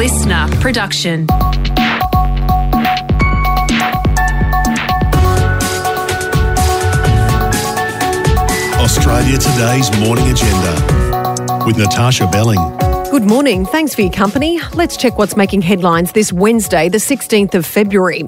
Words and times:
listener 0.00 0.48
production. 0.62 1.26
Australia 8.80 9.36
Today's 9.36 9.90
morning 10.00 10.26
agenda 10.30 11.64
with 11.66 11.76
Natasha 11.76 12.26
Belling. 12.28 12.56
Good 13.10 13.24
morning. 13.24 13.66
Thanks 13.66 13.94
for 13.94 14.00
your 14.00 14.12
company. 14.12 14.58
Let's 14.72 14.96
check 14.96 15.18
what's 15.18 15.36
making 15.36 15.60
headlines 15.62 16.12
this 16.12 16.32
Wednesday, 16.32 16.88
the 16.88 16.98
16th 16.98 17.54
of 17.54 17.66
February. 17.66 18.22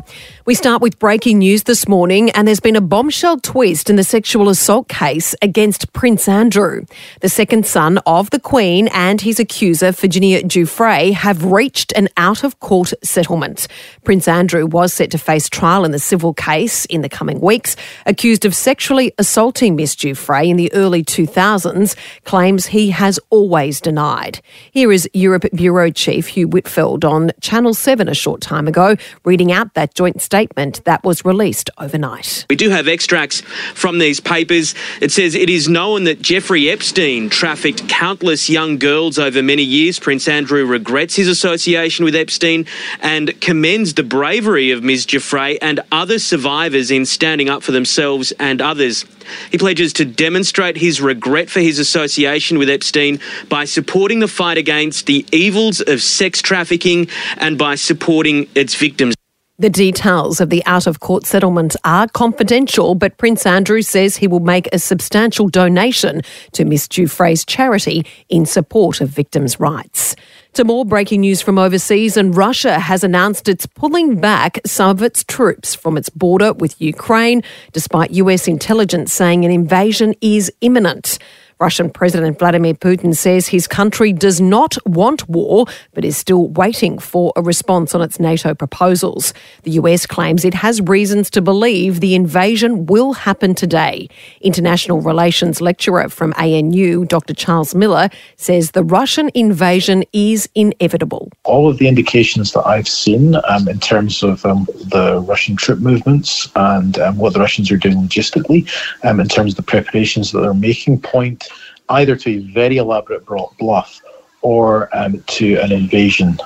We 0.44 0.56
start 0.56 0.82
with 0.82 0.98
breaking 0.98 1.38
news 1.38 1.62
this 1.62 1.86
morning, 1.86 2.30
and 2.30 2.48
there's 2.48 2.58
been 2.58 2.74
a 2.74 2.80
bombshell 2.80 3.38
twist 3.38 3.88
in 3.88 3.94
the 3.94 4.02
sexual 4.02 4.48
assault 4.48 4.88
case 4.88 5.36
against 5.40 5.92
Prince 5.92 6.26
Andrew. 6.26 6.84
The 7.20 7.28
second 7.28 7.64
son 7.64 7.98
of 8.06 8.28
the 8.30 8.40
Queen 8.40 8.88
and 8.88 9.20
his 9.20 9.38
accuser, 9.38 9.92
Virginia 9.92 10.42
Giuffre, 10.42 11.12
have 11.12 11.44
reached 11.44 11.92
an 11.92 12.08
out 12.16 12.42
of 12.42 12.58
court 12.58 12.92
settlement. 13.04 13.68
Prince 14.02 14.26
Andrew 14.26 14.66
was 14.66 14.92
set 14.92 15.12
to 15.12 15.18
face 15.18 15.48
trial 15.48 15.84
in 15.84 15.92
the 15.92 16.00
civil 16.00 16.34
case 16.34 16.86
in 16.86 17.02
the 17.02 17.08
coming 17.08 17.40
weeks, 17.40 17.76
accused 18.04 18.44
of 18.44 18.52
sexually 18.52 19.12
assaulting 19.18 19.76
Miss 19.76 19.94
Giuffre 19.94 20.48
in 20.48 20.56
the 20.56 20.72
early 20.72 21.04
2000s, 21.04 21.94
claims 22.24 22.66
he 22.66 22.90
has 22.90 23.20
always 23.30 23.80
denied. 23.80 24.40
Here 24.72 24.90
is 24.90 25.08
Europe 25.14 25.46
Bureau 25.54 25.92
Chief 25.92 26.26
Hugh 26.26 26.48
Whitfield 26.48 27.04
on 27.04 27.30
Channel 27.40 27.74
7 27.74 28.08
a 28.08 28.14
short 28.14 28.40
time 28.40 28.66
ago, 28.66 28.96
reading 29.24 29.52
out 29.52 29.74
that 29.74 29.94
joint 29.94 30.20
statement 30.32 30.82
that 30.86 31.04
was 31.04 31.26
released 31.26 31.68
overnight. 31.76 32.46
We 32.48 32.56
do 32.56 32.70
have 32.70 32.88
extracts 32.88 33.42
from 33.74 33.98
these 33.98 34.18
papers. 34.18 34.74
It 35.02 35.12
says 35.12 35.34
it 35.34 35.50
is 35.50 35.68
known 35.68 36.04
that 36.04 36.22
Jeffrey 36.22 36.70
Epstein 36.70 37.28
trafficked 37.28 37.86
countless 37.86 38.48
young 38.48 38.78
girls 38.78 39.18
over 39.18 39.42
many 39.42 39.62
years. 39.62 39.98
Prince 39.98 40.26
Andrew 40.26 40.64
regrets 40.64 41.16
his 41.16 41.28
association 41.28 42.06
with 42.06 42.16
Epstein 42.16 42.64
and 43.00 43.38
commends 43.42 43.92
the 43.92 44.02
bravery 44.02 44.70
of 44.70 44.82
Ms. 44.82 45.04
Giuffre 45.04 45.58
and 45.60 45.80
other 45.92 46.18
survivors 46.18 46.90
in 46.90 47.04
standing 47.04 47.50
up 47.50 47.62
for 47.62 47.72
themselves 47.72 48.32
and 48.38 48.62
others. 48.62 49.04
He 49.50 49.58
pledges 49.58 49.92
to 49.94 50.06
demonstrate 50.06 50.78
his 50.78 51.02
regret 51.02 51.50
for 51.50 51.60
his 51.60 51.78
association 51.78 52.56
with 52.56 52.70
Epstein 52.70 53.20
by 53.50 53.66
supporting 53.66 54.20
the 54.20 54.28
fight 54.28 54.56
against 54.56 55.04
the 55.04 55.26
evils 55.30 55.82
of 55.82 56.00
sex 56.00 56.40
trafficking 56.40 57.08
and 57.36 57.58
by 57.58 57.74
supporting 57.74 58.48
its 58.54 58.74
victims. 58.74 59.14
The 59.58 59.68
details 59.68 60.40
of 60.40 60.48
the 60.48 60.64
out 60.64 60.86
of 60.86 61.00
court 61.00 61.26
settlement 61.26 61.76
are 61.84 62.08
confidential, 62.08 62.94
but 62.94 63.18
Prince 63.18 63.44
Andrew 63.44 63.82
says 63.82 64.16
he 64.16 64.26
will 64.26 64.40
make 64.40 64.66
a 64.72 64.78
substantial 64.78 65.46
donation 65.46 66.22
to 66.52 66.64
Miss 66.64 66.88
Giuffre's 66.88 67.44
charity 67.44 68.06
in 68.30 68.46
support 68.46 69.02
of 69.02 69.10
victims' 69.10 69.60
rights. 69.60 70.16
To 70.54 70.64
more 70.64 70.86
breaking 70.86 71.20
news 71.20 71.42
from 71.42 71.58
overseas, 71.58 72.16
and 72.16 72.34
Russia 72.34 72.78
has 72.78 73.04
announced 73.04 73.46
it's 73.46 73.66
pulling 73.66 74.18
back 74.20 74.58
some 74.64 74.90
of 74.90 75.02
its 75.02 75.22
troops 75.22 75.74
from 75.74 75.98
its 75.98 76.08
border 76.08 76.54
with 76.54 76.80
Ukraine, 76.80 77.42
despite 77.72 78.10
US 78.12 78.48
intelligence 78.48 79.12
saying 79.12 79.44
an 79.44 79.50
invasion 79.50 80.14
is 80.22 80.50
imminent. 80.62 81.18
Russian 81.62 81.90
President 81.90 82.40
Vladimir 82.40 82.74
Putin 82.74 83.14
says 83.16 83.46
his 83.46 83.68
country 83.68 84.12
does 84.12 84.40
not 84.40 84.76
want 84.84 85.28
war, 85.28 85.66
but 85.94 86.04
is 86.04 86.16
still 86.16 86.48
waiting 86.48 86.98
for 86.98 87.32
a 87.36 87.40
response 87.40 87.94
on 87.94 88.02
its 88.02 88.18
NATO 88.18 88.52
proposals. 88.52 89.32
The 89.62 89.70
US 89.82 90.04
claims 90.04 90.44
it 90.44 90.54
has 90.54 90.80
reasons 90.80 91.30
to 91.30 91.40
believe 91.40 92.00
the 92.00 92.16
invasion 92.16 92.86
will 92.86 93.12
happen 93.12 93.54
today. 93.54 94.08
International 94.40 95.00
relations 95.00 95.60
lecturer 95.60 96.08
from 96.08 96.34
ANU, 96.36 97.04
Dr. 97.04 97.32
Charles 97.32 97.76
Miller, 97.76 98.10
says 98.38 98.72
the 98.72 98.82
Russian 98.82 99.30
invasion 99.32 100.02
is 100.12 100.48
inevitable. 100.56 101.30
All 101.44 101.68
of 101.68 101.78
the 101.78 101.86
indications 101.86 102.50
that 102.54 102.66
I've 102.66 102.88
seen 102.88 103.36
um, 103.48 103.68
in 103.68 103.78
terms 103.78 104.24
of 104.24 104.44
um, 104.44 104.66
the 104.90 105.20
Russian 105.28 105.54
troop 105.54 105.78
movements 105.78 106.50
and 106.56 106.98
um, 106.98 107.18
what 107.18 107.34
the 107.34 107.38
Russians 107.38 107.70
are 107.70 107.76
doing 107.76 107.98
logistically, 107.98 108.68
um, 109.04 109.20
in 109.20 109.28
terms 109.28 109.52
of 109.52 109.58
the 109.58 109.62
preparations 109.62 110.32
that 110.32 110.40
they're 110.40 110.54
making, 110.54 111.00
point 111.00 111.51
either 111.92 112.16
to 112.16 112.30
a 112.30 112.38
very 112.52 112.78
elaborate 112.78 113.26
bluff 113.58 114.00
or 114.40 114.94
um, 114.96 115.22
to 115.28 115.56
an 115.56 115.72
invasion. 115.72 116.38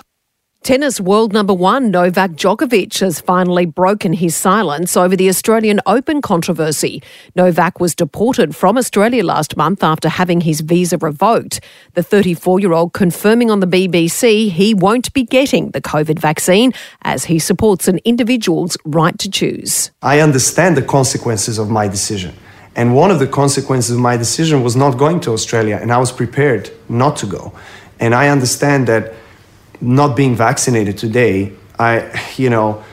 Tennis 0.66 1.00
world 1.00 1.32
number 1.32 1.54
one 1.54 1.92
Novak 1.92 2.32
Djokovic 2.32 2.98
has 2.98 3.20
finally 3.20 3.66
broken 3.66 4.12
his 4.12 4.34
silence 4.34 4.96
over 4.96 5.14
the 5.14 5.28
Australian 5.28 5.80
Open 5.86 6.20
controversy. 6.20 7.00
Novak 7.36 7.78
was 7.78 7.94
deported 7.94 8.56
from 8.56 8.76
Australia 8.76 9.22
last 9.22 9.56
month 9.56 9.84
after 9.84 10.08
having 10.08 10.40
his 10.40 10.62
visa 10.62 10.98
revoked. 10.98 11.60
The 11.94 12.02
34 12.02 12.58
year 12.58 12.72
old 12.72 12.94
confirming 12.94 13.48
on 13.48 13.60
the 13.60 13.68
BBC 13.68 14.50
he 14.50 14.74
won't 14.74 15.12
be 15.12 15.22
getting 15.22 15.70
the 15.70 15.80
COVID 15.80 16.18
vaccine 16.18 16.72
as 17.02 17.26
he 17.26 17.38
supports 17.38 17.86
an 17.86 18.00
individual's 18.04 18.76
right 18.84 19.16
to 19.20 19.30
choose. 19.30 19.92
I 20.02 20.18
understand 20.18 20.76
the 20.76 20.82
consequences 20.82 21.58
of 21.58 21.70
my 21.70 21.86
decision. 21.86 22.34
And 22.76 22.94
one 22.94 23.10
of 23.10 23.18
the 23.18 23.26
consequences 23.26 23.96
of 23.96 24.00
my 24.00 24.16
decision 24.18 24.62
was 24.62 24.76
not 24.76 24.98
going 24.98 25.20
to 25.20 25.32
Australia, 25.32 25.78
and 25.80 25.90
I 25.90 25.96
was 25.96 26.12
prepared 26.12 26.70
not 26.88 27.16
to 27.16 27.26
go. 27.26 27.52
And 27.98 28.14
I 28.14 28.28
understand 28.28 28.86
that 28.88 29.14
not 29.80 30.14
being 30.14 30.36
vaccinated 30.36 30.98
today, 30.98 31.52
I, 31.78 32.12
you 32.36 32.50
know, 32.50 32.84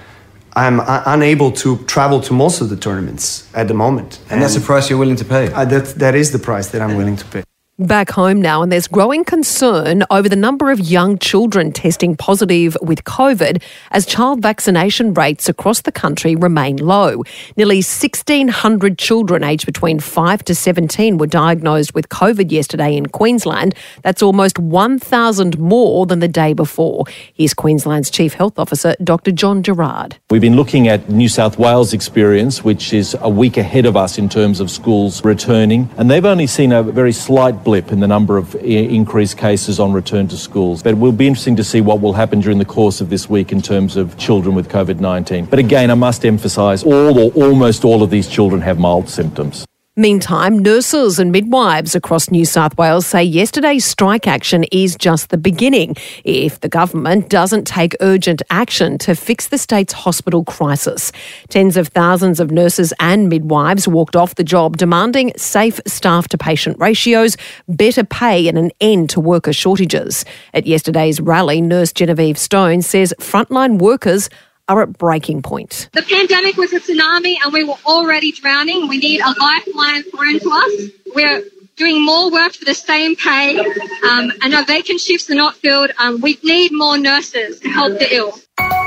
I'm 0.56 0.80
unable 0.86 1.52
to 1.64 1.78
travel 1.86 2.22
to 2.22 2.34
most 2.34 2.62
of 2.62 2.70
the 2.70 2.78
tournaments 2.78 3.50
at 3.54 3.68
the 3.68 3.74
moment. 3.74 4.20
And, 4.24 4.34
and 4.34 4.42
that's 4.42 4.56
the 4.56 4.62
price 4.62 4.90
you're 4.90 5.00
willing 5.00 5.18
to 5.18 5.26
pay? 5.26 5.52
Uh, 5.52 5.66
that, 5.66 5.86
that 5.96 6.16
is 6.16 6.32
the 6.32 6.40
price 6.40 6.70
that 6.70 6.82
I'm 6.82 6.96
willing 6.96 7.18
to 7.18 7.26
pay 7.26 7.43
back 7.80 8.12
home 8.12 8.40
now, 8.40 8.62
and 8.62 8.72
there's 8.72 8.88
growing 8.88 9.24
concern 9.24 10.04
over 10.12 10.30
the 10.30 10.36
number 10.36 10.70
of 10.70 10.80
young 10.80 11.18
children 11.18 11.72
testing 11.72 12.16
positive 12.16 12.78
with 12.84 13.04
COVID 13.04 13.64
as 13.90 14.06
child 14.06 14.44
vaccination 14.44 15.14
rates 15.16 15.50
across 15.50 15.82
the 15.82 15.92
country 15.92 16.36
remain 16.36 16.78
low. 16.78 17.24
Nearly 17.58 17.78
1,600 17.78 19.00
children 19.00 19.44
aged 19.44 19.66
between 19.66 20.00
5 20.00 20.44
to 20.46 20.54
17 20.54 21.18
were 21.18 21.26
diagnosed 21.26 21.96
with 21.96 22.10
COVID 22.10 22.52
yesterday 22.52 22.96
in 22.96 23.08
Queensland. 23.08 23.74
That's 24.04 24.22
almost 24.22 24.60
1,000 24.60 25.58
more 25.58 26.06
than 26.06 26.20
the 26.20 26.28
day 26.28 26.54
before. 26.54 27.06
Here's 27.34 27.56
Queensland's 27.56 28.12
Chief 28.12 28.34
Health 28.34 28.60
Officer, 28.60 28.96
Dr. 29.04 29.32
John 29.32 29.64
Gerrard. 29.64 30.18
We've 30.30 30.42
been 30.42 30.56
looking 30.56 30.90
at 30.90 31.10
New 31.10 31.28
South 31.28 31.58
Wales' 31.58 31.94
experience, 31.94 32.64
which 32.64 32.94
is 32.94 33.18
a 33.20 33.30
week 33.30 33.58
ahead 33.58 33.88
of 33.88 33.98
us 33.98 34.20
in 34.20 34.30
terms 34.30 34.60
of 34.60 34.70
schools 34.70 35.26
returning, 35.26 35.90
and 35.98 36.12
they've 36.12 36.24
only 36.24 36.46
seen 36.46 36.72
a 36.72 36.84
very 36.84 37.12
slight 37.12 37.63
blip 37.64 37.92
in 37.92 38.00
the 38.00 38.08
number 38.08 38.38
of 38.38 38.56
increased 38.56 39.38
cases 39.38 39.80
on 39.80 39.94
return 39.94 40.28
to 40.30 40.38
schools. 40.38 40.84
But 40.84 40.92
it 40.92 40.98
will 40.98 41.12
be 41.12 41.28
interesting 41.28 41.56
to 41.58 41.64
see 41.64 41.82
what 41.82 42.02
will 42.02 42.14
happen 42.14 42.40
during 42.40 42.60
the 42.60 42.66
course 42.66 43.02
of 43.02 43.10
this 43.10 43.30
week 43.30 43.52
in 43.52 43.62
terms 43.62 43.98
of 43.98 44.18
children 44.18 44.56
with 44.56 44.70
COVID 44.70 45.00
19. 45.00 45.46
But 45.46 45.60
again, 45.60 45.92
I 45.92 45.96
must 45.96 46.26
emphasise 46.26 46.84
all 46.84 47.20
or 47.20 47.32
almost 47.34 47.86
all 47.86 48.04
of 48.04 48.10
these 48.10 48.28
children 48.28 48.62
have 48.62 48.80
mild 48.80 49.10
symptoms. 49.10 49.66
Meantime, 49.96 50.58
nurses 50.58 51.20
and 51.20 51.32
midwives 51.32 51.94
across 51.94 52.32
New 52.32 52.46
South 52.46 52.76
Wales 52.80 53.06
say 53.06 53.24
yesterday's 53.24 53.86
strike 53.86 54.26
action 54.26 54.64
is 54.72 54.96
just 54.96 55.30
the 55.30 55.38
beginning 55.38 55.96
if 56.24 56.60
the 56.62 56.68
government 56.68 57.30
doesn't 57.30 57.68
take 57.68 57.96
urgent 58.02 58.42
action 58.50 58.98
to 58.98 59.14
fix 59.14 59.50
the 59.50 59.58
state's 59.60 59.94
hospital 59.94 60.44
crisis. 60.46 61.12
Tens 61.50 61.78
of 61.78 61.90
thousands 61.90 62.40
of 62.40 62.50
nurses 62.50 62.92
and 63.00 63.30
midwives 63.30 63.88
walked 63.88 64.16
off 64.16 64.34
the 64.34 64.44
job 64.44 64.78
demanding 64.78 65.32
safe 65.38 65.80
staff 65.86 66.28
to 66.30 66.40
patient 66.40 66.80
ratios, 66.80 67.38
better 67.68 68.04
pay, 68.04 68.48
and 68.48 68.58
an 68.58 68.72
end 68.82 69.12
to 69.12 69.20
worker 69.20 69.54
shortages. 69.54 70.26
At 70.56 70.66
yesterday's 70.66 71.22
rally, 71.22 71.62
nurse 71.62 71.94
Genevieve 71.94 72.40
Stone 72.40 72.82
says 72.82 73.14
frontline 73.20 73.78
workers 73.78 74.28
are 74.68 74.82
at 74.82 74.98
breaking 74.98 75.42
point. 75.42 75.90
The 75.94 76.02
pandemic 76.02 76.58
was 76.58 76.74
a 76.74 76.80
tsunami 76.80 77.36
and 77.44 77.54
we 77.54 77.64
were 77.64 77.76
already 77.86 78.32
drowning. 78.32 78.88
We 78.88 78.98
need 78.98 79.22
a 79.22 79.34
lifeline 79.40 80.04
thrown 80.04 80.40
to 80.40 80.50
us. 80.52 80.90
We're 81.14 81.44
doing 81.76 82.04
more 82.06 82.32
work 82.32 82.54
for 82.54 82.66
the 82.66 82.74
same 82.74 83.16
pay 83.16 83.60
um, 83.60 84.32
and 84.42 84.54
our 84.54 84.64
vacant 84.66 85.00
shifts 85.00 85.30
are 85.30 85.36
not 85.36 85.56
filled. 85.56 85.92
Um, 85.98 86.22
we 86.22 86.38
need 86.44 86.72
more 86.72 86.98
nurses 86.98 87.60
to 87.62 87.70
help 87.70 88.00
the 88.00 88.16
ill. 88.16 88.83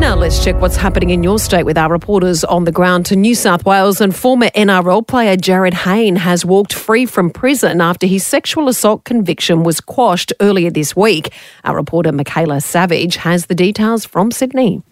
Now 0.00 0.16
let's 0.16 0.42
check 0.42 0.56
what's 0.56 0.76
happening 0.76 1.10
in 1.10 1.22
your 1.22 1.38
state 1.38 1.64
with 1.64 1.76
our 1.76 1.90
reporters 1.90 2.42
on 2.42 2.64
the 2.64 2.72
ground 2.72 3.04
to 3.06 3.16
New 3.16 3.34
South 3.34 3.66
Wales. 3.66 4.00
And 4.00 4.16
former 4.16 4.46
NRL 4.46 5.06
player 5.06 5.36
Jarryd 5.36 5.74
Hayne 5.74 6.16
has 6.16 6.42
walked 6.42 6.72
free 6.72 7.04
from 7.04 7.28
prison 7.28 7.82
after 7.82 8.06
his 8.06 8.26
sexual 8.26 8.70
assault 8.70 9.04
conviction 9.04 9.62
was 9.62 9.78
quashed 9.82 10.32
earlier 10.40 10.70
this 10.70 10.96
week. 10.96 11.34
Our 11.64 11.76
reporter 11.76 12.12
Michaela 12.12 12.62
Savage 12.62 13.16
has 13.16 13.46
the 13.46 13.54
details 13.54 14.06
from 14.06 14.30
Sydney. 14.30 14.82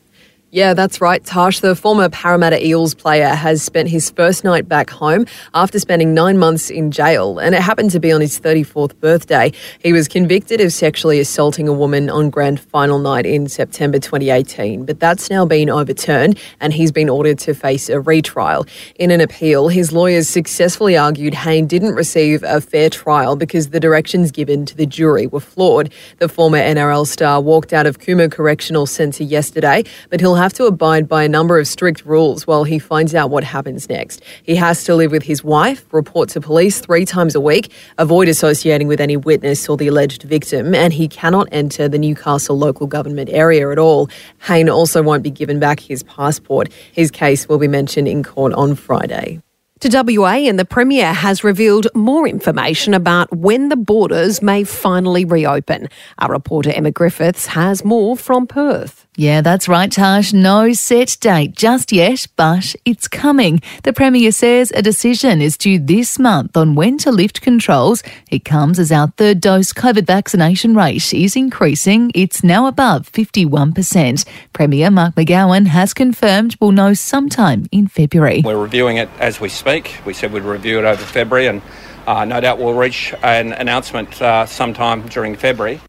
Yeah, 0.50 0.72
that's 0.72 1.02
right, 1.02 1.22
Tash. 1.22 1.60
The 1.60 1.76
former 1.76 2.08
Parramatta 2.08 2.66
Eels 2.66 2.94
player 2.94 3.28
has 3.34 3.62
spent 3.62 3.90
his 3.90 4.08
first 4.08 4.44
night 4.44 4.66
back 4.66 4.88
home 4.88 5.26
after 5.52 5.78
spending 5.78 6.14
nine 6.14 6.38
months 6.38 6.70
in 6.70 6.90
jail, 6.90 7.38
and 7.38 7.54
it 7.54 7.60
happened 7.60 7.90
to 7.90 8.00
be 8.00 8.10
on 8.10 8.22
his 8.22 8.40
34th 8.40 8.98
birthday. 8.98 9.52
He 9.80 9.92
was 9.92 10.08
convicted 10.08 10.62
of 10.62 10.72
sexually 10.72 11.20
assaulting 11.20 11.68
a 11.68 11.72
woman 11.74 12.08
on 12.08 12.30
grand 12.30 12.60
final 12.60 12.98
night 12.98 13.26
in 13.26 13.46
September 13.50 13.98
2018, 13.98 14.86
but 14.86 15.00
that's 15.00 15.28
now 15.28 15.44
been 15.44 15.68
overturned, 15.68 16.38
and 16.62 16.72
he's 16.72 16.92
been 16.92 17.10
ordered 17.10 17.38
to 17.40 17.52
face 17.52 17.90
a 17.90 18.00
retrial. 18.00 18.64
In 18.94 19.10
an 19.10 19.20
appeal, 19.20 19.68
his 19.68 19.92
lawyers 19.92 20.28
successfully 20.30 20.96
argued 20.96 21.34
Hayne 21.34 21.66
didn't 21.66 21.94
receive 21.94 22.42
a 22.42 22.62
fair 22.62 22.88
trial 22.88 23.36
because 23.36 23.68
the 23.68 23.80
directions 23.80 24.30
given 24.30 24.64
to 24.64 24.74
the 24.74 24.86
jury 24.86 25.26
were 25.26 25.40
flawed. 25.40 25.92
The 26.20 26.28
former 26.30 26.56
NRL 26.56 27.06
star 27.06 27.38
walked 27.38 27.74
out 27.74 27.84
of 27.84 27.98
Cooma 27.98 28.32
Correctional 28.32 28.86
Centre 28.86 29.24
yesterday, 29.24 29.84
but 30.08 30.20
he'll 30.20 30.37
have 30.38 30.54
to 30.54 30.64
abide 30.64 31.06
by 31.06 31.24
a 31.24 31.28
number 31.28 31.58
of 31.58 31.68
strict 31.68 32.04
rules 32.06 32.46
while 32.46 32.64
he 32.64 32.78
finds 32.78 33.14
out 33.14 33.30
what 33.30 33.44
happens 33.44 33.88
next. 33.88 34.22
He 34.42 34.56
has 34.56 34.84
to 34.84 34.94
live 34.94 35.12
with 35.12 35.24
his 35.24 35.44
wife, 35.44 35.84
report 35.92 36.30
to 36.30 36.40
police 36.40 36.80
three 36.80 37.04
times 37.04 37.34
a 37.34 37.40
week, 37.40 37.70
avoid 37.98 38.28
associating 38.28 38.88
with 38.88 39.00
any 39.00 39.16
witness 39.16 39.68
or 39.68 39.76
the 39.76 39.88
alleged 39.88 40.22
victim, 40.22 40.74
and 40.74 40.92
he 40.92 41.08
cannot 41.08 41.48
enter 41.52 41.88
the 41.88 41.98
Newcastle 41.98 42.56
local 42.56 42.86
government 42.86 43.28
area 43.30 43.70
at 43.70 43.78
all. 43.78 44.08
Hayne 44.46 44.70
also 44.70 45.02
won't 45.02 45.22
be 45.22 45.30
given 45.30 45.58
back 45.58 45.80
his 45.80 46.02
passport. 46.04 46.72
His 46.92 47.10
case 47.10 47.48
will 47.48 47.58
be 47.58 47.68
mentioned 47.68 48.08
in 48.08 48.22
court 48.22 48.54
on 48.54 48.74
Friday 48.74 49.42
to 49.80 50.18
WA, 50.18 50.34
and 50.48 50.58
the 50.58 50.64
Premier 50.64 51.12
has 51.12 51.44
revealed 51.44 51.86
more 51.94 52.26
information 52.26 52.94
about 52.94 53.30
when 53.36 53.68
the 53.68 53.76
borders 53.76 54.42
may 54.42 54.64
finally 54.64 55.24
reopen. 55.24 55.88
Our 56.18 56.32
reporter 56.32 56.72
Emma 56.72 56.90
Griffiths 56.90 57.46
has 57.46 57.84
more 57.84 58.16
from 58.16 58.46
Perth. 58.46 59.07
Yeah, 59.18 59.40
that's 59.40 59.66
right, 59.66 59.90
Tash. 59.90 60.32
No 60.32 60.72
set 60.74 61.16
date 61.20 61.56
just 61.56 61.90
yet, 61.90 62.28
but 62.36 62.76
it's 62.84 63.08
coming. 63.08 63.60
The 63.82 63.92
Premier 63.92 64.30
says 64.30 64.70
a 64.76 64.80
decision 64.80 65.40
is 65.40 65.56
due 65.56 65.80
this 65.80 66.20
month 66.20 66.56
on 66.56 66.76
when 66.76 66.98
to 66.98 67.10
lift 67.10 67.40
controls. 67.40 68.04
It 68.30 68.44
comes 68.44 68.78
as 68.78 68.92
our 68.92 69.08
third 69.16 69.40
dose 69.40 69.72
COVID 69.72 70.06
vaccination 70.06 70.76
rate 70.76 71.12
is 71.12 71.34
increasing. 71.34 72.12
It's 72.14 72.44
now 72.44 72.68
above 72.68 73.10
51%. 73.10 74.24
Premier 74.52 74.88
Mark 74.88 75.16
McGowan 75.16 75.66
has 75.66 75.92
confirmed 75.92 76.54
we'll 76.60 76.70
know 76.70 76.94
sometime 76.94 77.66
in 77.72 77.88
February. 77.88 78.42
We're 78.44 78.56
reviewing 78.56 78.98
it 78.98 79.08
as 79.18 79.40
we 79.40 79.48
speak. 79.48 79.96
We 80.06 80.14
said 80.14 80.32
we'd 80.32 80.44
review 80.44 80.78
it 80.78 80.84
over 80.84 81.02
February 81.02 81.48
and 81.48 81.60
uh, 82.06 82.24
no 82.24 82.40
doubt 82.40 82.58
we'll 82.58 82.74
reach 82.74 83.12
an 83.24 83.52
announcement 83.52 84.22
uh, 84.22 84.46
sometime 84.46 85.08
during 85.08 85.34
February. 85.34 85.80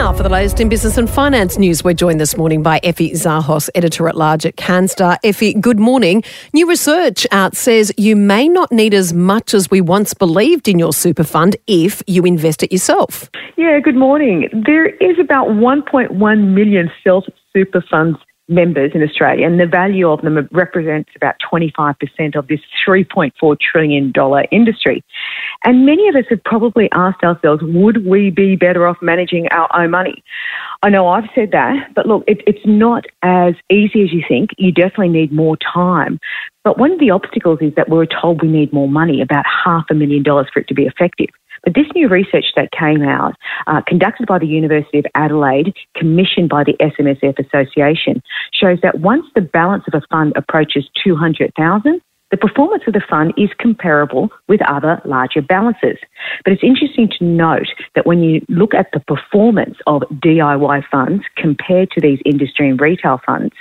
Now, 0.00 0.14
for 0.14 0.22
the 0.22 0.30
latest 0.30 0.58
in 0.60 0.70
business 0.70 0.96
and 0.96 1.10
finance 1.10 1.58
news, 1.58 1.84
we're 1.84 1.92
joined 1.92 2.20
this 2.20 2.34
morning 2.34 2.62
by 2.62 2.80
Effie 2.82 3.12
Zahos, 3.12 3.68
editor 3.74 4.08
at 4.08 4.16
large 4.16 4.46
at 4.46 4.56
Canstar. 4.56 5.18
Effie, 5.22 5.52
good 5.52 5.78
morning. 5.78 6.24
New 6.54 6.66
research 6.66 7.26
out 7.32 7.54
says 7.54 7.92
you 7.98 8.16
may 8.16 8.48
not 8.48 8.72
need 8.72 8.94
as 8.94 9.12
much 9.12 9.52
as 9.52 9.70
we 9.70 9.82
once 9.82 10.14
believed 10.14 10.68
in 10.68 10.78
your 10.78 10.94
super 10.94 11.22
fund 11.22 11.54
if 11.66 12.02
you 12.06 12.24
invest 12.24 12.62
it 12.62 12.72
yourself. 12.72 13.28
Yeah, 13.58 13.78
good 13.78 13.94
morning. 13.94 14.48
There 14.64 14.86
is 14.86 15.18
about 15.20 15.48
1.1 15.48 16.54
million 16.54 16.90
self 17.04 17.24
super 17.52 17.84
funds 17.90 18.16
members 18.50 18.90
in 18.94 19.02
Australia, 19.02 19.46
and 19.46 19.58
the 19.58 19.66
value 19.66 20.10
of 20.10 20.20
them 20.22 20.48
represents 20.52 21.10
about 21.16 21.36
25% 21.50 22.36
of 22.36 22.48
this 22.48 22.60
$3.4 22.86 23.56
trillion 23.60 24.12
industry. 24.50 25.02
And 25.64 25.86
many 25.86 26.08
of 26.08 26.16
us 26.16 26.24
have 26.30 26.42
probably 26.44 26.88
asked 26.92 27.22
ourselves, 27.22 27.62
would 27.64 28.04
we 28.04 28.30
be 28.30 28.56
better 28.56 28.86
off 28.86 28.98
managing 29.00 29.48
our 29.48 29.68
own 29.74 29.90
money? 29.90 30.22
I 30.82 30.90
know 30.90 31.08
I've 31.08 31.28
said 31.34 31.52
that, 31.52 31.94
but 31.94 32.06
look, 32.06 32.24
it, 32.26 32.42
it's 32.46 32.64
not 32.66 33.04
as 33.22 33.54
easy 33.70 34.02
as 34.02 34.12
you 34.12 34.22
think. 34.26 34.50
You 34.58 34.72
definitely 34.72 35.10
need 35.10 35.32
more 35.32 35.56
time. 35.56 36.18
But 36.64 36.78
one 36.78 36.92
of 36.92 36.98
the 36.98 37.10
obstacles 37.10 37.58
is 37.60 37.74
that 37.76 37.88
we're 37.88 38.06
told 38.06 38.42
we 38.42 38.48
need 38.48 38.72
more 38.72 38.88
money, 38.88 39.20
about 39.20 39.44
half 39.64 39.84
a 39.90 39.94
million 39.94 40.22
dollars 40.22 40.48
for 40.52 40.60
it 40.60 40.68
to 40.68 40.74
be 40.74 40.84
effective. 40.84 41.28
But 41.64 41.74
this 41.74 41.86
new 41.94 42.08
research 42.08 42.46
that 42.56 42.72
came 42.72 43.02
out, 43.02 43.34
uh, 43.66 43.82
conducted 43.86 44.26
by 44.26 44.38
the 44.38 44.46
University 44.46 44.98
of 44.98 45.06
Adelaide, 45.14 45.74
commissioned 45.94 46.48
by 46.48 46.64
the 46.64 46.76
SMSF 46.80 47.38
Association, 47.38 48.22
shows 48.52 48.78
that 48.82 49.00
once 49.00 49.26
the 49.34 49.40
balance 49.40 49.84
of 49.86 49.94
a 49.94 50.06
fund 50.10 50.32
approaches 50.36 50.88
200,000, 51.02 52.00
the 52.30 52.36
performance 52.36 52.84
of 52.86 52.92
the 52.92 53.02
fund 53.10 53.34
is 53.36 53.50
comparable 53.58 54.30
with 54.48 54.62
other 54.62 55.02
larger 55.04 55.42
balances. 55.42 55.98
But 56.44 56.52
it's 56.52 56.62
interesting 56.62 57.10
to 57.18 57.24
note 57.24 57.66
that 57.96 58.06
when 58.06 58.22
you 58.22 58.44
look 58.48 58.72
at 58.72 58.92
the 58.92 59.00
performance 59.00 59.76
of 59.88 60.02
DIY 60.02 60.84
funds 60.90 61.24
compared 61.36 61.90
to 61.90 62.00
these 62.00 62.20
industry 62.24 62.68
and 62.68 62.80
retail 62.80 63.20
funds, 63.26 63.52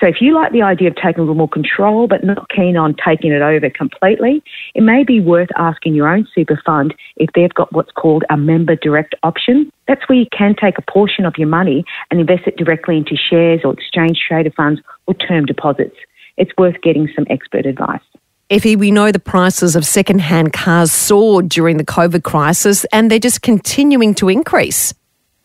so 0.00 0.06
if 0.06 0.16
you 0.20 0.34
like 0.34 0.52
the 0.52 0.62
idea 0.62 0.88
of 0.88 0.96
taking 0.96 1.18
a 1.18 1.20
little 1.20 1.34
more 1.34 1.48
control 1.48 2.06
but 2.06 2.24
not 2.24 2.48
keen 2.48 2.76
on 2.76 2.94
taking 3.04 3.32
it 3.32 3.42
over 3.42 3.70
completely, 3.70 4.42
it 4.74 4.82
may 4.82 5.04
be 5.04 5.20
worth 5.20 5.48
asking 5.56 5.94
your 5.94 6.08
own 6.08 6.26
super 6.34 6.60
fund 6.64 6.94
if 7.16 7.30
they've 7.34 7.54
got 7.54 7.72
what's 7.72 7.92
called 7.92 8.24
a 8.30 8.36
member 8.36 8.76
direct 8.76 9.14
option. 9.22 9.70
That's 9.88 10.08
where 10.08 10.18
you 10.18 10.26
can 10.36 10.54
take 10.60 10.78
a 10.78 10.82
portion 10.82 11.24
of 11.24 11.34
your 11.36 11.48
money 11.48 11.84
and 12.10 12.20
invest 12.20 12.46
it 12.46 12.56
directly 12.56 12.96
into 12.96 13.16
shares 13.16 13.60
or 13.64 13.72
exchange 13.72 14.18
traded 14.26 14.54
funds 14.54 14.80
or 15.06 15.14
term 15.14 15.46
deposits. 15.46 15.96
It's 16.36 16.52
worth 16.58 16.80
getting 16.82 17.08
some 17.14 17.26
expert 17.30 17.66
advice. 17.66 18.02
Effie, 18.50 18.76
we 18.76 18.90
know 18.90 19.10
the 19.10 19.18
prices 19.18 19.74
of 19.74 19.86
second-hand 19.86 20.52
cars 20.52 20.92
soared 20.92 21.48
during 21.48 21.78
the 21.78 21.84
COVID 21.84 22.22
crisis 22.22 22.84
and 22.92 23.10
they're 23.10 23.18
just 23.18 23.40
continuing 23.40 24.14
to 24.16 24.28
increase. 24.28 24.92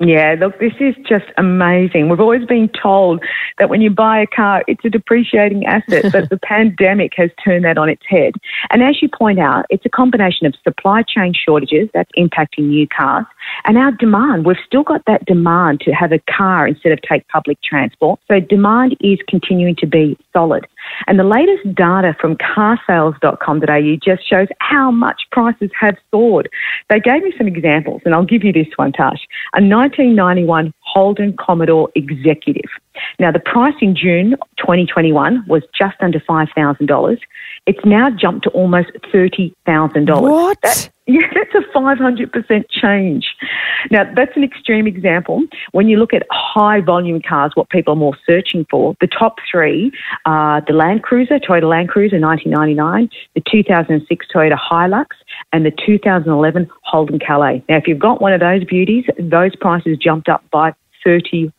Yeah, 0.01 0.37
look, 0.39 0.57
this 0.59 0.71
is 0.79 0.95
just 1.05 1.25
amazing. 1.37 2.07
We've 2.07 2.21
always 2.21 2.45
been 2.45 2.69
told 2.69 3.21
that 3.57 3.69
when 3.69 3.81
you 3.81 3.89
buy 3.89 4.21
a 4.21 4.27
car, 4.27 4.63
it's 4.65 4.85
a 4.85 4.89
depreciating 4.89 5.65
asset, 5.65 6.13
but 6.13 6.29
the 6.29 6.37
pandemic 6.37 7.11
has 7.17 7.29
turned 7.43 7.65
that 7.65 7.77
on 7.77 7.89
its 7.89 8.03
head. 8.07 8.35
And 8.69 8.81
as 8.81 9.01
you 9.01 9.09
point 9.09 9.39
out, 9.39 9.65
it's 9.69 9.85
a 9.85 9.89
combination 9.89 10.47
of 10.47 10.55
supply 10.63 11.03
chain 11.03 11.33
shortages 11.33 11.89
that's 11.93 12.09
impacting 12.17 12.69
new 12.69 12.87
cars 12.87 13.25
and 13.65 13.77
our 13.77 13.91
demand. 13.91 14.45
We've 14.45 14.55
still 14.65 14.83
got 14.83 15.03
that 15.05 15.25
demand 15.25 15.81
to 15.81 15.91
have 15.91 16.13
a 16.13 16.19
car 16.19 16.65
instead 16.65 16.93
of 16.93 17.01
take 17.01 17.27
public 17.27 17.61
transport. 17.61 18.21
So 18.29 18.39
demand 18.39 18.95
is 19.01 19.19
continuing 19.27 19.75
to 19.77 19.85
be 19.85 20.17
solid. 20.31 20.65
And 21.07 21.19
the 21.19 21.23
latest 21.23 21.75
data 21.75 22.15
from 22.19 22.35
carsales.com.au 22.37 23.95
just 24.03 24.27
shows 24.27 24.47
how 24.59 24.91
much 24.91 25.23
prices 25.31 25.69
have 25.79 25.97
soared. 26.11 26.49
They 26.89 26.99
gave 26.99 27.23
me 27.23 27.33
some 27.37 27.47
examples, 27.47 28.01
and 28.05 28.13
I'll 28.13 28.25
give 28.25 28.43
you 28.43 28.53
this 28.53 28.67
one, 28.75 28.91
Tash. 28.91 29.27
A 29.53 29.61
1991 29.61 30.73
Holden 30.81 31.35
Commodore 31.37 31.89
Executive. 31.95 32.69
Now, 33.19 33.31
the 33.31 33.39
price 33.39 33.75
in 33.81 33.95
June 33.95 34.31
2021 34.57 35.45
was 35.47 35.63
just 35.77 35.95
under 36.01 36.19
$5,000. 36.19 37.19
It's 37.65 37.85
now 37.85 38.09
jumped 38.09 38.43
to 38.43 38.49
almost 38.51 38.89
$30,000. 39.13 40.21
What? 40.21 40.61
That, 40.61 40.89
yeah, 41.09 41.27
that's 41.33 41.55
a 41.55 41.77
500% 41.77 42.65
change. 42.69 43.35
Now, 43.89 44.03
that's 44.15 44.31
an 44.35 44.43
extreme 44.43 44.85
example. 44.85 45.43
When 45.71 45.89
you 45.89 45.97
look 45.97 46.13
at 46.13 46.23
high 46.31 46.81
volume 46.81 47.21
cars, 47.21 47.51
what 47.55 47.69
people 47.69 47.93
are 47.93 47.97
more 47.97 48.17
searching 48.27 48.65
for, 48.69 48.95
the 49.01 49.07
top 49.07 49.37
three 49.49 49.91
are 50.25 50.61
the 50.65 50.73
Land 50.73 51.03
Cruiser, 51.03 51.39
Toyota 51.39 51.69
Land 51.69 51.89
Cruiser 51.89 52.19
1999, 52.19 53.09
the 53.33 53.41
2006 53.49 54.25
Toyota 54.33 54.57
Hilux, 54.57 55.07
and 55.51 55.65
the 55.65 55.71
2011 55.85 56.69
Holden 56.83 57.19
Calais. 57.19 57.63
Now, 57.67 57.77
if 57.77 57.87
you've 57.87 57.99
got 57.99 58.21
one 58.21 58.33
of 58.33 58.39
those 58.39 58.63
beauties, 58.65 59.05
those 59.17 59.55
prices 59.55 59.97
jumped 59.97 60.29
up 60.29 60.43
by 60.51 60.73
31%. 61.05 61.51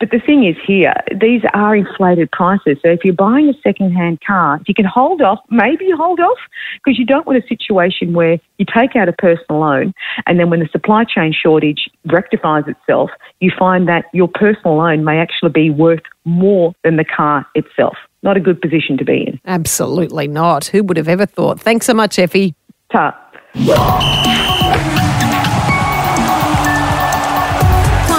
But 0.00 0.10
the 0.10 0.20
thing 0.24 0.44
is 0.44 0.56
here, 0.66 0.94
these 1.20 1.42
are 1.52 1.74
inflated 1.74 2.30
prices. 2.30 2.78
So 2.82 2.90
if 2.90 3.04
you're 3.04 3.14
buying 3.14 3.48
a 3.48 3.54
second-hand 3.62 4.20
car, 4.26 4.60
you 4.66 4.74
can 4.74 4.84
hold 4.84 5.20
off, 5.22 5.40
maybe 5.50 5.84
you 5.84 5.96
hold 5.96 6.20
off, 6.20 6.38
because 6.84 6.98
you 6.98 7.04
don't 7.04 7.26
want 7.26 7.42
a 7.42 7.46
situation 7.46 8.12
where 8.12 8.38
you 8.58 8.66
take 8.72 8.96
out 8.96 9.08
a 9.08 9.12
personal 9.12 9.60
loan 9.60 9.92
and 10.26 10.38
then 10.38 10.50
when 10.50 10.60
the 10.60 10.68
supply 10.70 11.04
chain 11.04 11.32
shortage 11.32 11.90
rectifies 12.06 12.64
itself, 12.66 13.10
you 13.40 13.50
find 13.58 13.88
that 13.88 14.06
your 14.12 14.28
personal 14.28 14.76
loan 14.76 15.04
may 15.04 15.18
actually 15.18 15.50
be 15.50 15.70
worth 15.70 16.02
more 16.24 16.74
than 16.84 16.96
the 16.96 17.04
car 17.04 17.46
itself. 17.54 17.96
Not 18.22 18.36
a 18.36 18.40
good 18.40 18.60
position 18.60 18.96
to 18.98 19.04
be 19.04 19.26
in. 19.26 19.40
Absolutely 19.44 20.28
not. 20.28 20.66
Who 20.66 20.82
would 20.84 20.96
have 20.96 21.08
ever 21.08 21.26
thought? 21.26 21.60
Thanks 21.60 21.86
so 21.86 21.94
much, 21.94 22.18
Effie. 22.18 22.54
Ta. 22.90 24.22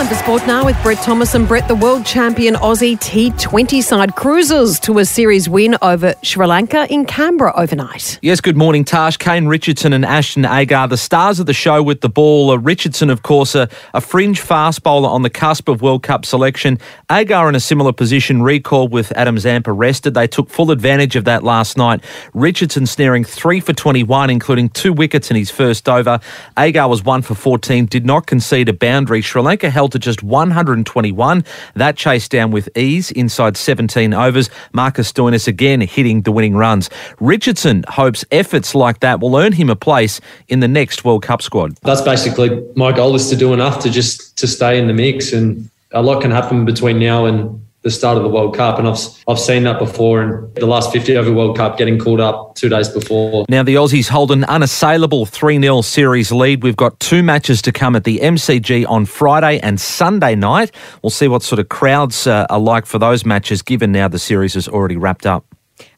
Grand 0.07 0.14
sport 0.25 0.47
now 0.47 0.65
with 0.65 0.81
Brett 0.81 0.97
Thomas 1.03 1.35
and 1.35 1.47
Brett, 1.47 1.67
the 1.67 1.75
world 1.75 2.03
champion 2.03 2.55
Aussie 2.55 2.97
T20 2.97 3.83
side 3.83 4.15
cruises 4.15 4.79
to 4.79 4.97
a 4.97 5.05
series 5.05 5.47
win 5.47 5.77
over 5.83 6.15
Sri 6.23 6.47
Lanka 6.47 6.91
in 6.91 7.05
Canberra 7.05 7.53
overnight. 7.55 8.17
Yes, 8.23 8.41
good 8.41 8.57
morning, 8.57 8.83
Tash. 8.83 9.17
Kane 9.17 9.45
Richardson 9.45 9.93
and 9.93 10.03
Ashton 10.03 10.43
Agar, 10.43 10.87
the 10.87 10.97
stars 10.97 11.39
of 11.39 11.45
the 11.45 11.53
show 11.53 11.83
with 11.83 12.01
the 12.01 12.09
ball. 12.09 12.49
Uh, 12.49 12.55
Richardson, 12.55 13.11
of 13.11 13.21
course, 13.21 13.53
a, 13.53 13.69
a 13.93 14.01
fringe 14.01 14.39
fast 14.39 14.81
bowler 14.81 15.09
on 15.09 15.21
the 15.21 15.29
cusp 15.29 15.69
of 15.69 15.83
World 15.83 16.01
Cup 16.01 16.25
selection. 16.25 16.79
Agar 17.11 17.47
in 17.47 17.53
a 17.53 17.59
similar 17.59 17.93
position, 17.93 18.41
recalled 18.41 18.91
with 18.91 19.11
Adam 19.11 19.37
Zampa 19.37 19.71
rested. 19.71 20.15
They 20.15 20.25
took 20.25 20.49
full 20.49 20.71
advantage 20.71 21.15
of 21.15 21.25
that 21.25 21.43
last 21.43 21.77
night. 21.77 22.03
Richardson 22.33 22.87
snaring 22.87 23.23
three 23.25 23.59
for 23.59 23.73
21, 23.73 24.31
including 24.31 24.69
two 24.69 24.91
wickets 24.91 25.29
in 25.29 25.37
his 25.37 25.51
first 25.51 25.87
over. 25.87 26.19
Agar 26.57 26.87
was 26.87 27.03
one 27.03 27.21
for 27.21 27.35
14, 27.35 27.85
did 27.85 28.07
not 28.07 28.25
concede 28.25 28.69
a 28.69 28.73
boundary. 28.73 29.21
Sri 29.21 29.39
Lanka 29.39 29.69
held 29.69 29.91
to 29.91 29.99
just 29.99 30.14
121. 30.23 31.43
That 31.75 31.97
chased 31.97 32.31
down 32.31 32.51
with 32.51 32.69
ease 32.77 33.11
inside 33.11 33.57
17 33.57 34.13
overs. 34.13 34.49
Marcus 34.73 35.11
Stoinis 35.11 35.47
again 35.47 35.81
hitting 35.81 36.21
the 36.21 36.31
winning 36.31 36.55
runs. 36.55 36.89
Richardson 37.19 37.83
hopes 37.87 38.25
efforts 38.31 38.75
like 38.75 38.99
that 38.99 39.19
will 39.19 39.35
earn 39.35 39.53
him 39.53 39.69
a 39.69 39.75
place 39.75 40.21
in 40.47 40.59
the 40.59 40.67
next 40.67 41.05
World 41.05 41.23
Cup 41.23 41.41
squad. 41.41 41.75
That's 41.83 42.01
basically 42.01 42.63
my 42.75 42.91
goal 42.91 43.15
is 43.15 43.29
to 43.29 43.35
do 43.35 43.53
enough 43.53 43.79
to 43.83 43.89
just 43.89 44.37
to 44.37 44.47
stay 44.47 44.79
in 44.79 44.87
the 44.87 44.93
mix 44.93 45.33
and 45.33 45.69
a 45.91 46.01
lot 46.01 46.21
can 46.21 46.31
happen 46.31 46.65
between 46.65 46.99
now 46.99 47.25
and 47.25 47.61
the 47.85 47.91
start 47.91 48.17
of 48.17 48.23
the 48.23 48.29
World 48.29 48.55
Cup, 48.55 48.79
and 48.79 48.87
I've 48.87 48.97
I've 49.27 49.39
seen 49.39 49.63
that 49.63 49.77
before 49.77 50.23
in 50.23 50.51
the 50.55 50.65
last 50.65 50.91
50 50.91 51.15
over 51.17 51.31
World 51.31 51.55
Cup, 51.55 51.77
getting 51.77 51.99
called 51.99 52.19
up 52.19 52.55
two 52.55 52.67
days 52.67 52.89
before. 52.89 53.45
Now 53.47 53.61
the 53.61 53.75
Aussies 53.75 54.09
hold 54.09 54.31
an 54.31 54.43
unassailable 54.45 55.27
3 55.27 55.61
0 55.61 55.81
series 55.81 56.31
lead. 56.31 56.63
We've 56.63 56.75
got 56.75 56.99
two 56.99 57.21
matches 57.21 57.61
to 57.61 57.71
come 57.71 57.95
at 57.95 58.03
the 58.03 58.17
MCG 58.19 58.89
on 58.89 59.05
Friday 59.05 59.59
and 59.59 59.79
Sunday 59.79 60.33
night. 60.33 60.71
We'll 61.03 61.11
see 61.11 61.27
what 61.27 61.43
sort 61.43 61.59
of 61.59 61.69
crowds 61.69 62.25
uh, 62.25 62.47
are 62.49 62.59
like 62.59 62.87
for 62.87 62.97
those 62.97 63.23
matches, 63.23 63.61
given 63.61 63.91
now 63.91 64.07
the 64.07 64.19
series 64.19 64.55
is 64.55 64.67
already 64.67 64.97
wrapped 64.97 65.27
up. 65.27 65.45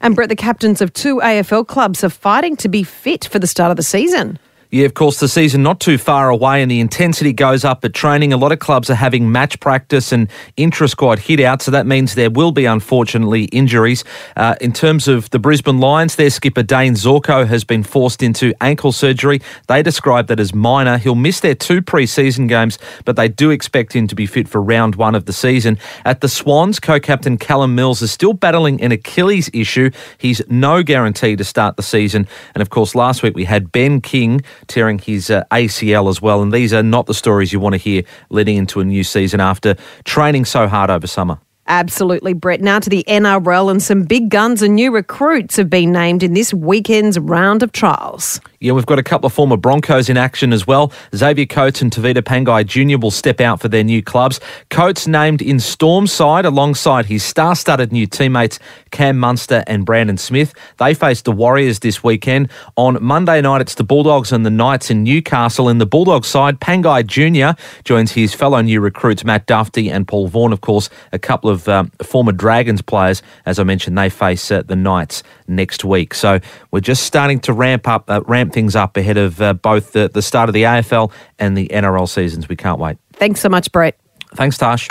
And 0.02 0.14
Brett, 0.14 0.28
the 0.28 0.36
captains 0.36 0.82
of 0.82 0.92
two 0.92 1.18
AFL 1.20 1.68
clubs 1.68 2.04
are 2.04 2.10
fighting 2.10 2.58
to 2.58 2.68
be 2.68 2.84
fit 2.84 3.26
for 3.26 3.40
the 3.40 3.48
start 3.48 3.72
of 3.72 3.78
the 3.78 3.84
season. 3.84 4.40
Yeah, 4.70 4.86
of 4.86 4.96
course, 4.96 5.22
the 5.22 5.30
season 5.30 5.64
not 5.64 5.80
too 5.80 5.98
far 5.98 6.30
away 6.30 6.62
and 6.62 6.70
the 6.70 6.82
intensity 6.82 7.32
goes 7.32 7.64
up 7.64 7.86
at 7.86 7.94
training. 7.94 8.34
A 8.34 8.38
lot 8.38 8.52
of 8.52 8.60
clubs 8.60 8.90
are 8.90 8.96
having 8.96 9.32
match 9.32 9.62
practice 9.62 10.12
and 10.12 10.28
intra 10.58 10.90
squad 10.90 11.20
hit 11.20 11.40
out, 11.40 11.62
so 11.62 11.72
that 11.72 11.88
means 11.88 12.16
there 12.16 12.30
will 12.30 12.52
be, 12.52 12.66
unfortunately, 12.66 13.46
injuries. 13.46 14.04
Uh, 14.36 14.56
in 14.60 14.74
terms 14.74 15.08
of 15.08 15.30
the 15.30 15.40
Brisbane 15.40 15.80
Lions, 15.80 16.18
their 16.18 16.30
skipper 16.30 16.64
Dane 16.64 16.96
Zorko 16.96 17.48
has 17.48 17.64
been 17.64 17.82
forced 17.82 18.22
into 18.22 18.54
ankle 18.60 18.92
surgery. 18.92 19.42
They 19.68 19.82
describe 19.82 20.28
that 20.28 20.40
as 20.40 20.54
minor. 20.54 20.98
He'll 20.98 21.16
miss 21.16 21.40
their 21.40 21.56
two 21.56 21.82
pre 21.82 22.06
season 22.06 22.48
games, 22.48 22.78
but 23.06 23.16
they 23.16 23.30
do 23.30 23.52
expect 23.52 23.94
him 23.94 24.06
to 24.08 24.16
be 24.16 24.26
fit 24.26 24.50
for 24.50 24.62
round 24.62 24.96
one 24.96 25.16
of 25.16 25.26
the 25.26 25.34
season. 25.34 25.80
At 26.04 26.20
the 26.20 26.28
Swans, 26.28 26.82
co 26.82 27.00
captain 27.00 27.38
Callum 27.38 27.74
Mills 27.74 28.02
is 28.02 28.12
still 28.12 28.34
battling 28.34 28.82
an 28.82 28.92
Achilles 28.92 29.50
issue. 29.54 29.92
He's 30.18 30.42
no 30.50 30.84
guarantee 30.84 31.38
to 31.38 31.46
start 31.46 31.78
the 31.78 31.84
season. 31.84 32.28
And 32.54 32.62
of 32.62 32.70
course, 32.70 32.96
last 32.96 33.24
week 33.24 33.34
we 33.34 33.46
had 33.46 33.72
Ben 33.72 34.02
King 34.02 34.42
tearing 34.68 35.00
his 35.00 35.30
uh, 35.30 35.44
ACL 35.52 36.10
as 36.10 36.22
well. 36.22 36.42
And 36.42 36.52
these 36.52 36.74
are 36.74 36.84
not 36.84 37.06
the 37.06 37.14
stories 37.14 37.54
you 37.54 37.60
want 37.60 37.74
to 37.74 37.78
hear 37.78 38.04
leading 38.30 38.58
into 38.58 38.80
a 38.80 38.86
new 38.86 39.04
season 39.04 39.40
after 39.40 39.76
training 40.04 40.46
so 40.46 40.68
hard 40.68 40.90
over 40.90 41.08
summer. 41.08 41.40
Absolutely, 41.68 42.34
Brett. 42.34 42.62
Now 42.62 42.80
to 42.80 42.90
the 42.90 43.04
NRL, 43.08 43.70
and 43.70 43.84
some 43.84 44.04
big 44.04 44.30
guns 44.30 44.62
and 44.62 44.76
new 44.76 44.92
recruits 44.92 45.58
have 45.58 45.70
been 45.70 45.92
named 45.92 46.24
in 46.24 46.34
this 46.34 46.54
weekend's 46.54 47.20
round 47.20 47.62
of 47.62 47.74
trials. 47.74 48.40
Yeah, 48.60 48.72
we've 48.72 48.88
got 48.88 48.98
a 48.98 49.04
couple 49.04 49.28
of 49.28 49.34
former 49.34 49.56
Broncos 49.56 50.10
in 50.10 50.18
action 50.18 50.52
as 50.52 50.66
well. 50.66 50.92
Xavier 51.16 51.46
Coates 51.46 51.84
and 51.84 51.92
Tevita 51.92 52.24
Pangai 52.24 52.66
Jr. 52.66 52.98
will 52.98 53.12
step 53.12 53.40
out 53.40 53.62
for 53.62 53.68
their 53.68 53.84
new 53.84 54.02
clubs. 54.02 54.40
Coates 54.72 55.06
named 55.06 55.44
in 55.44 55.60
Storm 55.60 56.08
side 56.08 56.44
alongside 56.44 57.06
his 57.06 57.24
star 57.24 57.56
studded 57.56 57.92
new 57.92 58.08
teammates 58.08 58.58
Cam 58.90 59.20
Munster 59.20 59.64
and 59.68 59.86
Brandon 59.86 60.18
Smith. 60.18 60.56
They 60.78 60.96
face 60.96 61.22
the 61.22 61.32
Warriors 61.32 61.80
this 61.80 62.04
weekend. 62.04 62.50
On 62.78 62.98
Monday 63.00 63.42
night, 63.42 63.62
it's 63.62 63.76
the 63.76 63.84
Bulldogs 63.84 64.32
and 64.32 64.44
the 64.44 64.50
Knights 64.50 64.90
in 64.90 65.04
Newcastle. 65.04 65.70
In 65.70 65.78
the 65.78 65.86
Bulldogs 65.86 66.28
side, 66.28 66.60
Pangai 66.60 67.06
Jr. 67.06 67.62
joins 67.84 68.14
his 68.14 68.34
fellow 68.34 68.60
new 68.62 68.82
recruits 68.82 69.24
Matt 69.24 69.46
Dufty 69.46 69.92
and 69.92 70.08
Paul 70.08 70.30
Vaughan, 70.30 70.52
of 70.52 70.62
course, 70.62 70.90
a 71.12 71.20
couple 71.20 71.52
of 71.52 71.70
um, 71.70 71.92
former 72.02 72.32
Dragons 72.32 72.82
players. 72.82 73.22
As 73.46 73.60
I 73.60 73.64
mentioned, 73.64 74.00
they 74.00 74.10
face 74.10 74.50
uh, 74.50 74.64
the 74.64 74.76
Knights 74.76 75.22
next 75.48 75.86
week. 75.86 76.16
So 76.16 76.40
we're 76.72 76.80
just 76.80 77.04
starting 77.04 77.40
to 77.42 77.54
ramp 77.54 77.88
up, 77.88 78.10
uh, 78.10 78.22
ramp 78.26 78.47
things 78.54 78.76
up 78.76 78.98
ahead 78.98 79.18
of 79.18 79.42
uh, 79.42 79.54
both 79.54 79.94
the, 79.94 80.10
the 80.14 80.22
start 80.22 80.50
of 80.50 80.54
the 80.54 80.64
AFL 80.64 81.12
and 81.40 81.58
the 81.58 81.68
NRL 81.70 82.08
seasons. 82.08 82.48
We 82.48 82.56
can't 82.56 82.80
wait. 82.80 82.98
Thanks 83.14 83.40
so 83.40 83.50
much, 83.50 83.72
Brett. 83.72 84.00
Thanks, 84.36 84.58
Tash. 84.58 84.88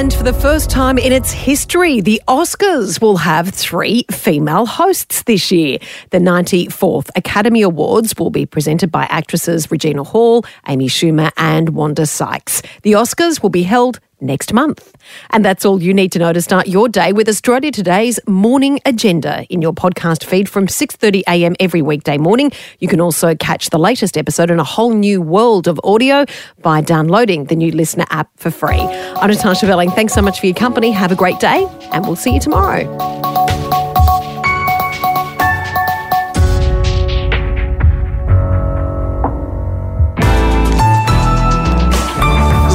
And 0.00 0.14
for 0.14 0.22
the 0.22 0.32
first 0.32 0.70
time 0.70 0.96
in 0.96 1.12
its 1.12 1.30
history, 1.30 2.00
the 2.00 2.22
Oscars 2.26 3.02
will 3.02 3.18
have 3.18 3.50
three 3.50 4.06
female 4.10 4.64
hosts 4.64 5.24
this 5.24 5.52
year. 5.52 5.76
The 6.08 6.16
94th 6.16 7.10
Academy 7.16 7.60
Awards 7.60 8.14
will 8.16 8.30
be 8.30 8.46
presented 8.46 8.90
by 8.90 9.04
actresses 9.10 9.70
Regina 9.70 10.02
Hall, 10.02 10.46
Amy 10.68 10.86
Schumer, 10.86 11.30
and 11.36 11.70
Wanda 11.70 12.06
Sykes. 12.06 12.62
The 12.82 12.92
Oscars 12.92 13.42
will 13.42 13.50
be 13.50 13.62
held 13.62 14.00
next 14.20 14.52
month. 14.52 14.94
And 15.30 15.44
that's 15.44 15.64
all 15.64 15.82
you 15.82 15.94
need 15.94 16.12
to 16.12 16.18
know 16.18 16.32
to 16.32 16.40
start 16.40 16.68
your 16.68 16.88
day 16.88 17.12
with 17.12 17.28
Australia 17.28 17.70
Today's 17.70 18.20
morning 18.26 18.80
agenda 18.84 19.46
in 19.50 19.62
your 19.62 19.72
podcast 19.72 20.24
feed 20.24 20.48
from 20.48 20.66
6:30 20.66 21.22
a.m. 21.28 21.54
every 21.60 21.82
weekday 21.82 22.18
morning. 22.18 22.52
You 22.78 22.88
can 22.88 23.00
also 23.00 23.34
catch 23.34 23.70
the 23.70 23.78
latest 23.78 24.16
episode 24.16 24.50
in 24.50 24.58
a 24.58 24.64
whole 24.64 24.94
new 24.94 25.20
world 25.20 25.68
of 25.68 25.80
audio 25.84 26.24
by 26.62 26.80
downloading 26.80 27.44
the 27.44 27.56
new 27.56 27.72
listener 27.72 28.06
app 28.10 28.28
for 28.36 28.50
free. 28.50 28.80
I'm 28.80 29.30
Natasha 29.30 29.66
Belling. 29.66 29.90
Thanks 29.90 30.12
so 30.12 30.22
much 30.22 30.40
for 30.40 30.46
your 30.46 30.56
company. 30.56 30.90
Have 30.90 31.12
a 31.12 31.16
great 31.16 31.40
day, 31.40 31.66
and 31.92 32.06
we'll 32.06 32.16
see 32.16 32.34
you 32.34 32.40
tomorrow. 32.40 32.86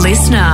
listener. 0.05 0.44